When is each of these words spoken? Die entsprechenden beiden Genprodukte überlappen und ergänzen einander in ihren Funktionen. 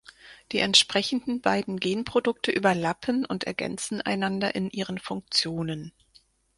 Die 0.51 0.57
entsprechenden 0.57 1.41
beiden 1.41 1.79
Genprodukte 1.79 2.49
überlappen 2.49 3.23
und 3.23 3.43
ergänzen 3.43 4.01
einander 4.01 4.55
in 4.55 4.71
ihren 4.71 4.97
Funktionen. 4.97 5.93